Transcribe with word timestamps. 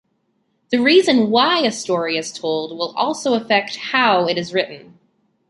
The 0.71 0.79
reason 0.79 1.29
why 1.29 1.59
a 1.59 1.71
story 1.71 2.17
is 2.17 2.31
told 2.33 2.75
will 2.75 2.91
also 2.97 3.35
affect 3.35 3.75
how 3.75 4.27
it 4.27 4.35
is 4.35 4.51
written. 4.51 4.97